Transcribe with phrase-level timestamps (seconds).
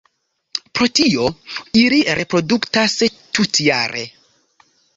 [0.77, 1.27] Pro tio,
[1.83, 2.97] ili reproduktas
[3.39, 4.05] tutjare.